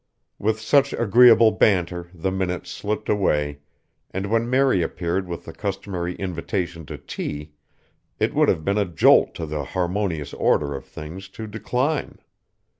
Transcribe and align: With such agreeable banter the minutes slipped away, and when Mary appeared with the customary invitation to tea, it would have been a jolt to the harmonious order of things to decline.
With 0.39 0.59
such 0.59 0.93
agreeable 0.93 1.51
banter 1.51 2.09
the 2.11 2.31
minutes 2.31 2.71
slipped 2.71 3.07
away, 3.07 3.59
and 4.09 4.25
when 4.31 4.49
Mary 4.49 4.81
appeared 4.81 5.27
with 5.27 5.45
the 5.45 5.53
customary 5.53 6.15
invitation 6.15 6.87
to 6.87 6.97
tea, 6.97 7.51
it 8.19 8.33
would 8.33 8.49
have 8.49 8.65
been 8.65 8.79
a 8.79 8.85
jolt 8.85 9.35
to 9.35 9.45
the 9.45 9.63
harmonious 9.63 10.33
order 10.33 10.73
of 10.73 10.85
things 10.85 11.29
to 11.37 11.45
decline. 11.45 12.17